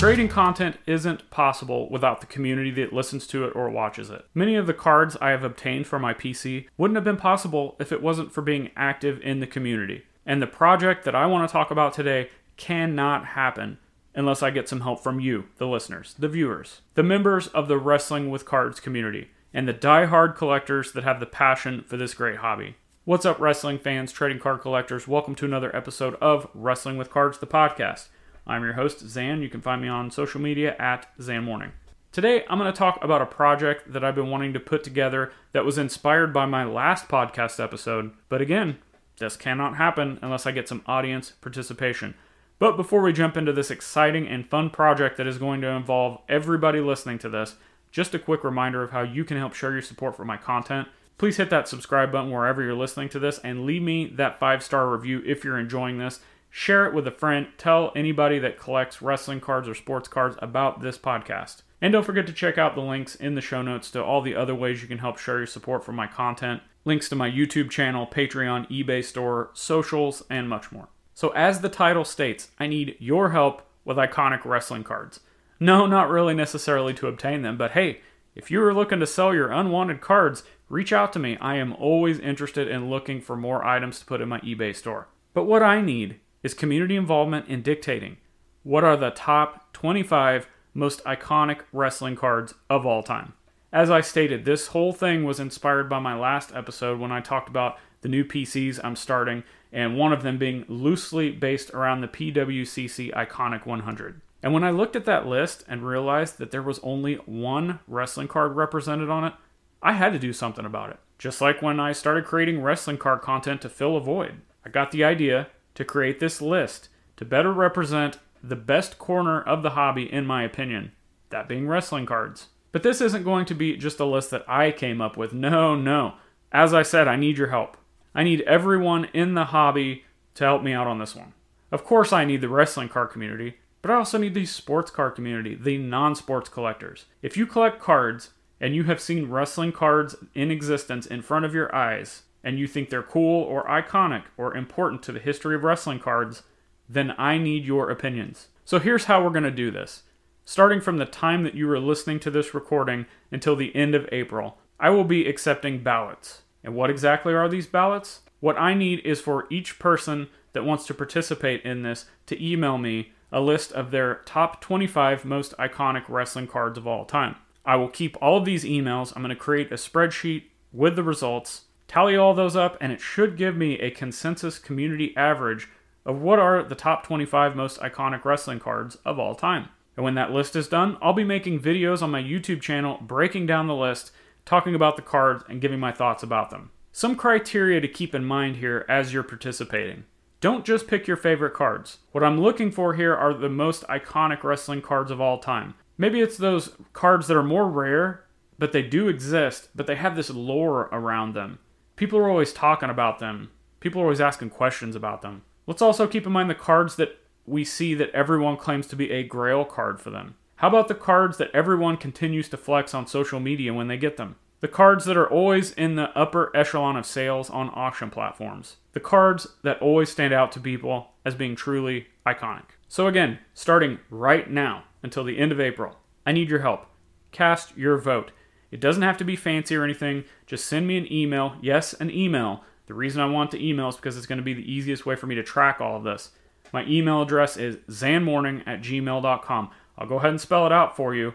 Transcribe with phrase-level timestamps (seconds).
[0.00, 4.24] Creating content isn't possible without the community that listens to it or watches it.
[4.32, 7.92] Many of the cards I have obtained for my PC wouldn't have been possible if
[7.92, 10.04] it wasn't for being active in the community.
[10.24, 13.76] And the project that I want to talk about today cannot happen
[14.14, 17.76] unless I get some help from you, the listeners, the viewers, the members of the
[17.76, 22.38] Wrestling with Cards community, and the die-hard collectors that have the passion for this great
[22.38, 22.76] hobby.
[23.04, 25.06] What's up, wrestling fans, trading card collectors?
[25.06, 28.08] Welcome to another episode of Wrestling with Cards, the podcast.
[28.46, 29.42] I'm your host, Zhan.
[29.42, 31.72] You can find me on social media at Zhan Mourning.
[32.12, 35.32] Today, I'm going to talk about a project that I've been wanting to put together
[35.52, 38.10] that was inspired by my last podcast episode.
[38.28, 38.78] But again,
[39.18, 42.14] this cannot happen unless I get some audience participation.
[42.58, 46.20] But before we jump into this exciting and fun project that is going to involve
[46.28, 47.54] everybody listening to this,
[47.92, 50.88] just a quick reminder of how you can help show your support for my content.
[51.16, 54.62] Please hit that subscribe button wherever you're listening to this and leave me that five
[54.62, 59.00] star review if you're enjoying this share it with a friend, tell anybody that collects
[59.00, 61.62] wrestling cards or sports cards about this podcast.
[61.80, 64.34] And don't forget to check out the links in the show notes to all the
[64.34, 67.70] other ways you can help show your support for my content, links to my YouTube
[67.70, 70.88] channel, Patreon, eBay store, socials, and much more.
[71.14, 75.20] So, as the title states, I need your help with iconic wrestling cards.
[75.58, 78.00] No, not really necessarily to obtain them, but hey,
[78.34, 81.36] if you are looking to sell your unwanted cards, reach out to me.
[81.38, 85.08] I am always interested in looking for more items to put in my eBay store.
[85.34, 88.16] But what I need is community involvement in dictating
[88.62, 93.32] what are the top 25 most iconic wrestling cards of all time.
[93.72, 97.48] As I stated, this whole thing was inspired by my last episode when I talked
[97.48, 102.08] about the new PCs I'm starting, and one of them being loosely based around the
[102.08, 104.20] PWCC Iconic 100.
[104.42, 108.28] And when I looked at that list and realized that there was only one wrestling
[108.28, 109.34] card represented on it,
[109.82, 110.98] I had to do something about it.
[111.18, 114.40] Just like when I started creating wrestling card content to fill a void.
[114.64, 119.62] I got the idea to create this list to better represent the best corner of
[119.62, 120.92] the hobby, in my opinion,
[121.28, 122.48] that being wrestling cards.
[122.72, 125.32] But this isn't going to be just a list that I came up with.
[125.32, 126.14] No, no.
[126.52, 127.76] As I said, I need your help.
[128.14, 130.04] I need everyone in the hobby
[130.34, 131.34] to help me out on this one.
[131.70, 135.14] Of course, I need the wrestling card community, but I also need the sports card
[135.14, 137.06] community, the non sports collectors.
[137.22, 141.54] If you collect cards and you have seen wrestling cards in existence in front of
[141.54, 145.64] your eyes, and you think they're cool or iconic or important to the history of
[145.64, 146.42] wrestling cards,
[146.88, 148.48] then I need your opinions.
[148.64, 150.02] So here's how we're going to do this.
[150.44, 154.08] Starting from the time that you are listening to this recording until the end of
[154.10, 156.42] April, I will be accepting ballots.
[156.64, 158.20] And what exactly are these ballots?
[158.40, 162.78] What I need is for each person that wants to participate in this to email
[162.78, 167.36] me a list of their top 25 most iconic wrestling cards of all time.
[167.64, 169.12] I will keep all of these emails.
[169.14, 173.00] I'm going to create a spreadsheet with the results Tally all those up, and it
[173.00, 175.66] should give me a consensus community average
[176.06, 179.70] of what are the top 25 most iconic wrestling cards of all time.
[179.96, 183.46] And when that list is done, I'll be making videos on my YouTube channel breaking
[183.46, 184.12] down the list,
[184.44, 186.70] talking about the cards, and giving my thoughts about them.
[186.92, 190.04] Some criteria to keep in mind here as you're participating.
[190.40, 191.98] Don't just pick your favorite cards.
[192.12, 195.74] What I'm looking for here are the most iconic wrestling cards of all time.
[195.98, 198.26] Maybe it's those cards that are more rare,
[198.60, 201.58] but they do exist, but they have this lore around them.
[202.00, 203.50] People are always talking about them.
[203.78, 205.42] People are always asking questions about them.
[205.66, 209.10] Let's also keep in mind the cards that we see that everyone claims to be
[209.10, 210.36] a grail card for them.
[210.56, 214.16] How about the cards that everyone continues to flex on social media when they get
[214.16, 214.36] them?
[214.60, 218.76] The cards that are always in the upper echelon of sales on auction platforms.
[218.92, 222.70] The cards that always stand out to people as being truly iconic.
[222.88, 226.86] So, again, starting right now until the end of April, I need your help.
[227.30, 228.32] Cast your vote.
[228.70, 230.24] It doesn't have to be fancy or anything.
[230.46, 231.56] Just send me an email.
[231.60, 232.64] Yes, an email.
[232.86, 235.16] The reason I want the email is because it's going to be the easiest way
[235.16, 236.30] for me to track all of this.
[236.72, 239.70] My email address is zhanmourning at gmail.com.
[239.98, 241.34] I'll go ahead and spell it out for you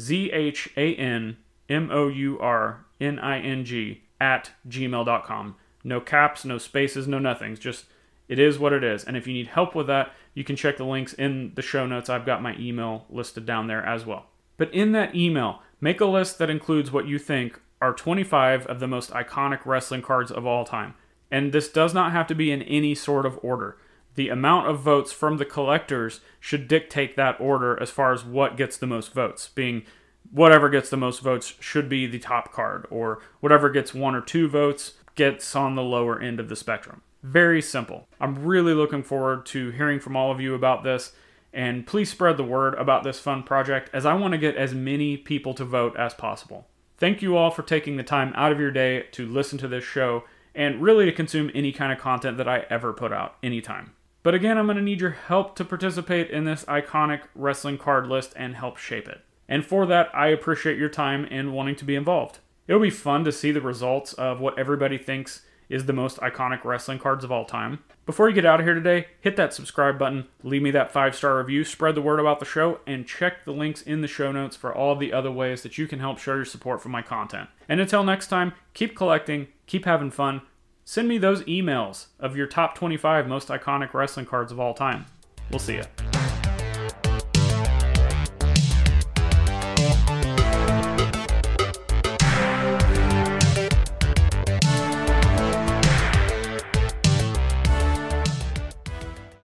[0.00, 1.36] Z H A N
[1.68, 5.56] M O U R N I N G at gmail.com.
[5.84, 7.58] No caps, no spaces, no nothings.
[7.58, 7.86] Just
[8.28, 9.04] it is what it is.
[9.04, 11.86] And if you need help with that, you can check the links in the show
[11.86, 12.10] notes.
[12.10, 14.26] I've got my email listed down there as well.
[14.56, 18.80] But in that email, Make a list that includes what you think are 25 of
[18.80, 20.94] the most iconic wrestling cards of all time.
[21.30, 23.76] And this does not have to be in any sort of order.
[24.14, 28.56] The amount of votes from the collectors should dictate that order as far as what
[28.56, 29.82] gets the most votes, being
[30.30, 34.22] whatever gets the most votes should be the top card, or whatever gets one or
[34.22, 37.02] two votes gets on the lower end of the spectrum.
[37.22, 38.08] Very simple.
[38.20, 41.12] I'm really looking forward to hearing from all of you about this.
[41.56, 44.74] And please spread the word about this fun project as I want to get as
[44.74, 46.68] many people to vote as possible.
[46.98, 49.82] Thank you all for taking the time out of your day to listen to this
[49.82, 50.24] show
[50.54, 53.94] and really to consume any kind of content that I ever put out anytime.
[54.22, 58.06] But again, I'm going to need your help to participate in this iconic wrestling card
[58.06, 59.22] list and help shape it.
[59.48, 62.40] And for that, I appreciate your time and wanting to be involved.
[62.68, 66.64] It'll be fun to see the results of what everybody thinks is the most iconic
[66.64, 67.80] wrestling cards of all time.
[68.04, 71.14] Before you get out of here today, hit that subscribe button, leave me that five
[71.16, 74.30] star review, spread the word about the show, and check the links in the show
[74.30, 77.02] notes for all the other ways that you can help show your support for my
[77.02, 77.48] content.
[77.68, 80.42] And until next time, keep collecting, keep having fun.
[80.84, 85.06] Send me those emails of your top 25 most iconic wrestling cards of all time.
[85.50, 86.15] We'll see you.